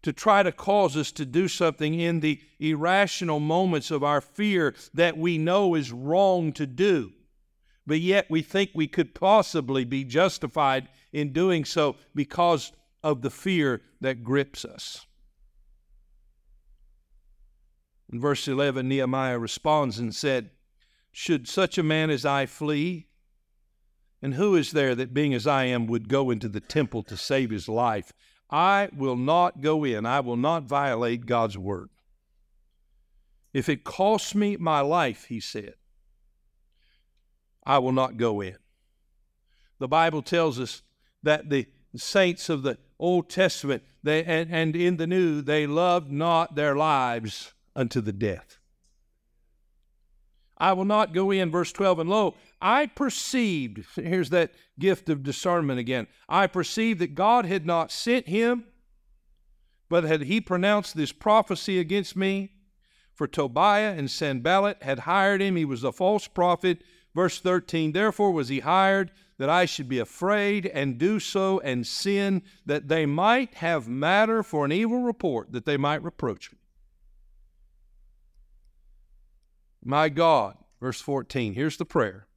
[0.04, 4.74] to try to cause us to do something in the irrational moments of our fear
[4.94, 7.12] that we know is wrong to do.
[7.86, 12.72] But yet we think we could possibly be justified in doing so because
[13.04, 15.06] of the fear that grips us.
[18.12, 20.52] In verse 11, Nehemiah responds and said,
[21.12, 23.08] Should such a man as I flee?
[24.22, 27.18] And who is there that, being as I am, would go into the temple to
[27.18, 28.14] save his life?
[28.52, 30.06] I will not go in.
[30.06, 31.90] I will not violate God's word.
[33.54, 35.76] If it costs me my life, he said,
[37.66, 38.58] I will not go in.
[39.80, 40.82] The Bible tells us
[41.24, 46.12] that the saints of the Old Testament they, and, and in the New, they loved
[46.12, 48.58] not their lives unto the death.
[50.62, 55.24] I will not go in, verse 12, and lo, I perceived, here's that gift of
[55.24, 56.08] discernment again.
[56.30, 58.64] I perceived that God had not sent him,
[59.90, 62.54] but had he pronounced this prophecy against me.
[63.14, 65.56] For Tobiah and Sanballat had hired him.
[65.56, 66.82] He was a false prophet
[67.14, 71.86] Verse 13 Therefore was he hired that I should be afraid and do so and
[71.86, 76.60] sin, that they might have matter for an evil report, that they might reproach me.
[79.84, 82.28] My God, verse 14, here's the prayer.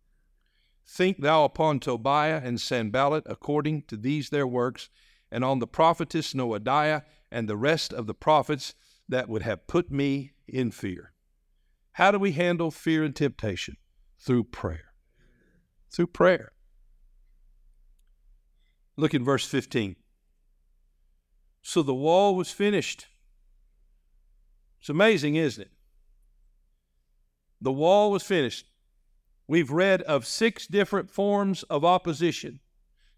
[0.87, 4.89] Think thou upon Tobiah and Sanballat according to these their works,
[5.31, 8.75] and on the prophetess Noadiah and the rest of the prophets
[9.09, 11.13] that would have put me in fear.
[11.93, 13.77] How do we handle fear and temptation?
[14.19, 14.93] Through prayer.
[15.91, 16.53] Through prayer.
[18.97, 19.97] Look at verse 15.
[21.63, 23.07] So the wall was finished.
[24.81, 25.71] It's amazing, isn't it?
[27.65, 28.67] The wall was finished.
[29.49, 32.61] We've read of six different forms of opposition,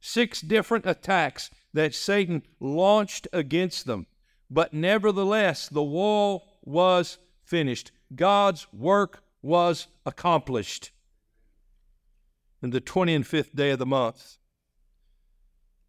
[0.01, 4.07] six different attacks that Satan launched against them.
[4.49, 7.91] But nevertheless, the wall was finished.
[8.15, 10.93] God's work was accomplished.
[12.63, 14.37] In the 25th day of the month,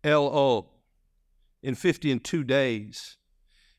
[0.03, 0.65] Elul,
[1.61, 3.17] in fifty and two days.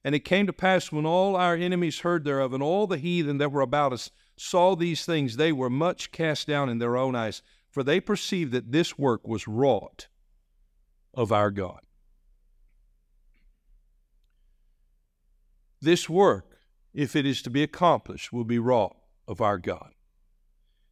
[0.05, 3.39] And it came to pass when all our enemies heard thereof, and all the heathen
[3.39, 4.11] that were about us
[4.41, 8.53] saw these things, they were much cast down in their own eyes, for they perceived
[8.53, 10.09] that this work was wrought
[11.15, 11.81] of our God.
[15.81, 16.59] This work,
[16.93, 19.93] if it is to be accomplished, will be wrought of our God.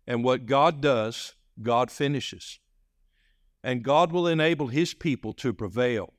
[0.06, 2.60] And what God does, God finishes.
[3.64, 6.12] And God will enable His people to prevail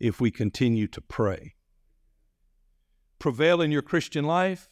[0.00, 1.54] if we continue to pray.
[3.20, 4.68] Prevail in your Christian life,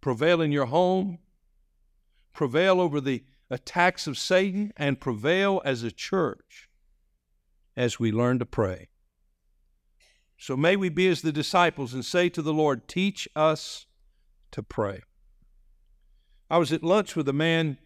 [0.00, 1.18] prevail in your home,
[2.32, 6.68] prevail over the attacks of Satan, and prevail as a church
[7.76, 8.88] as we learn to pray.
[10.38, 13.86] So may we be as the disciples and say to the Lord, Teach us
[14.52, 15.02] to pray.
[16.48, 17.78] I was at lunch with a man,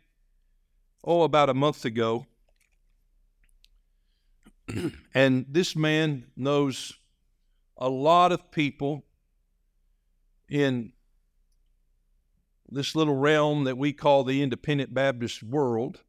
[1.04, 2.26] oh, about a month ago,
[5.14, 6.94] and this man knows
[7.76, 9.04] a lot of people
[10.48, 10.93] in
[12.68, 16.02] this little realm that we call the independent Baptist world.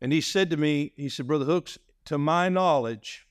[0.00, 3.26] And he said to me, he said, Brother Hooks, to my knowledge,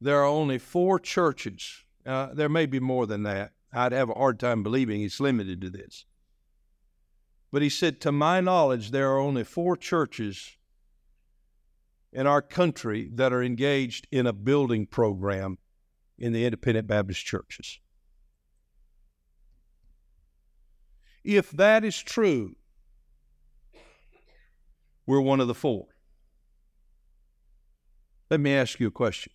[0.00, 1.84] there are only four churches.
[2.06, 3.52] Uh, there may be more than that.
[3.72, 6.04] I'd have a hard time believing he's limited to this.
[7.52, 10.56] But he said, To my knowledge, there are only four churches
[12.12, 15.58] in our country that are engaged in a building program
[16.18, 17.78] in the independent Baptist churches.
[21.22, 22.56] If that is true,
[25.06, 25.86] we're one of the four.
[28.30, 29.32] Let me ask you a question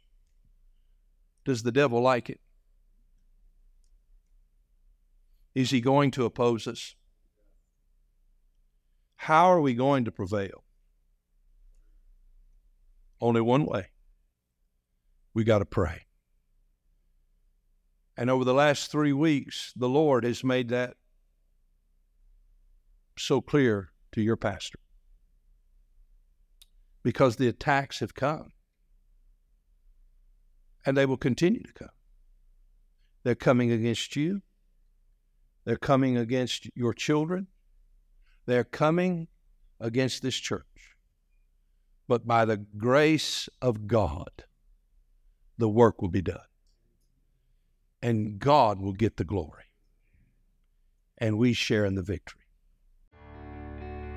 [1.44, 2.40] does the devil like it?
[5.54, 6.96] Is he going to oppose us?
[9.16, 10.64] How are we going to prevail?
[13.22, 13.88] Only one way.
[15.34, 16.02] We got to pray.
[18.18, 20.96] And over the last three weeks, the Lord has made that
[23.18, 24.80] so clear to your pastor
[27.04, 28.52] because the attacks have come
[30.86, 31.90] and they will continue to come.
[33.24, 34.42] They're coming against you,
[35.66, 37.48] they're coming against your children,
[38.46, 39.28] they're coming
[39.80, 40.64] against this church.
[42.08, 44.44] But by the grace of God,
[45.58, 46.38] the work will be done.
[48.02, 49.64] And God will get the glory.
[51.18, 52.45] And we share in the victory.